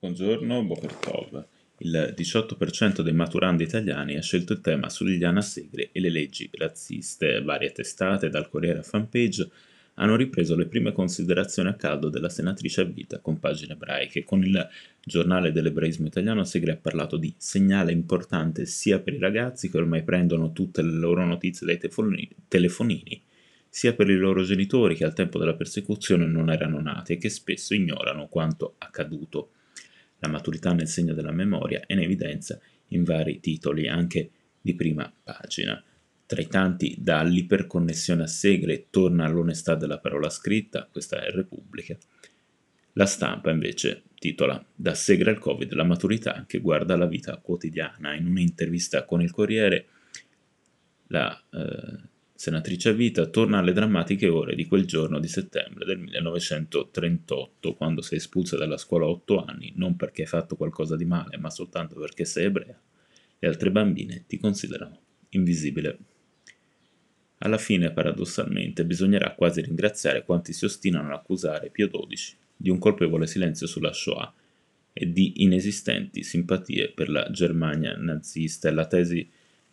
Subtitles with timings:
[0.00, 1.44] Buongiorno, Boker Tov.
[1.78, 7.42] Il 18% dei maturandi italiani ha scelto il tema sull'Iliana Segre e le leggi razziste.
[7.42, 9.50] Varie testate, dal Corriere a Fanpage,
[9.94, 14.22] hanno ripreso le prime considerazioni a caldo della senatrice a vita con pagine ebraiche.
[14.22, 14.68] Con il
[15.02, 20.04] giornale dell'ebraismo italiano Segre ha parlato di segnale importante sia per i ragazzi che ormai
[20.04, 21.80] prendono tutte le loro notizie dai
[22.46, 23.20] telefonini,
[23.68, 27.30] sia per i loro genitori che al tempo della persecuzione non erano nati e che
[27.30, 29.54] spesso ignorano quanto accaduto.
[30.18, 35.12] La maturità nel segno della memoria è in evidenza in vari titoli, anche di prima
[35.22, 35.82] pagina.
[36.26, 41.96] Tra i tanti, dall'iperconnessione a Segre torna all'onestà della parola scritta, questa è Repubblica.
[42.92, 48.14] La stampa invece titola Da Segre al Covid la maturità che guarda la vita quotidiana.
[48.14, 49.86] In un'intervista con il Corriere
[51.06, 55.98] la eh, senatrice a vita, torna alle drammatiche ore di quel giorno di settembre del
[55.98, 61.04] 1938, quando sei espulsa dalla scuola a otto anni, non perché hai fatto qualcosa di
[61.04, 62.80] male, ma soltanto perché sei ebrea.
[63.40, 65.98] Le altre bambine ti considerano invisibile.
[67.38, 72.78] Alla fine, paradossalmente, bisognerà quasi ringraziare quanti si ostinano ad accusare Pio XII di un
[72.78, 74.32] colpevole silenzio sulla Shoah
[74.92, 79.28] e di inesistenti simpatie per la Germania nazista e la tesi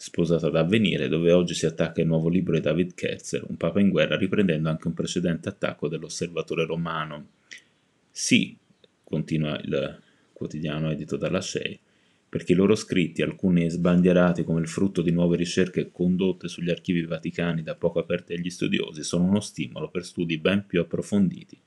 [0.00, 3.80] sposata ad avvenire, dove oggi si attacca il nuovo libro di David Kerzer, Un Papa
[3.80, 7.26] in guerra, riprendendo anche un precedente attacco dell'osservatore romano.
[8.10, 8.56] Sì,
[9.04, 10.00] continua il
[10.32, 11.78] quotidiano edito dalla SCEI,
[12.30, 17.04] perché i loro scritti, alcuni sbandierati come il frutto di nuove ricerche condotte sugli archivi
[17.04, 21.60] vaticani da poco aperti agli studiosi, sono uno stimolo per studi ben più approfonditi,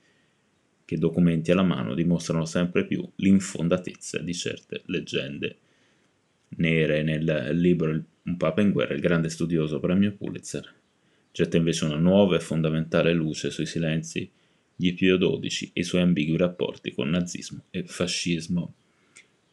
[0.84, 5.58] che documenti alla mano dimostrano sempre più l'infondatezza di certe leggende
[6.56, 8.02] nere nel libro
[8.34, 10.68] Un Papa in guerra, il grande studioso premio Pulitzer,
[11.30, 14.28] getta invece una nuova e fondamentale luce sui silenzi
[14.74, 18.74] di Pio XII e i suoi ambigui rapporti con nazismo e fascismo.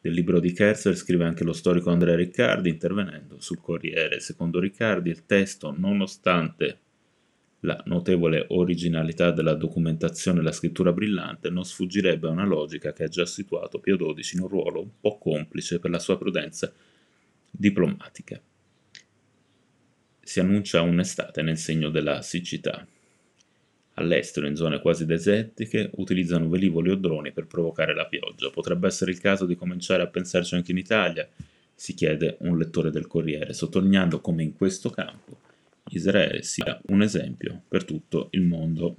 [0.00, 4.18] Del libro di Kerzer scrive anche lo storico Andrea Riccardi, intervenendo sul Corriere.
[4.18, 6.78] Secondo Riccardi, il testo, nonostante
[7.60, 13.04] la notevole originalità della documentazione e la scrittura brillante, non sfuggirebbe a una logica che
[13.04, 16.72] ha già situato Pio XII in un ruolo un po' complice per la sua prudenza
[17.48, 18.42] diplomatica.
[20.32, 22.86] Si annuncia un'estate nel segno della siccità.
[23.96, 28.48] All'estero, in zone quasi desertiche, utilizzano velivoli o droni per provocare la pioggia.
[28.48, 31.28] Potrebbe essere il caso di cominciare a pensarci anche in Italia,
[31.74, 35.38] si chiede un lettore del Corriere, sottolineando come in questo campo
[35.90, 38.96] Israele sia un esempio per tutto il mondo.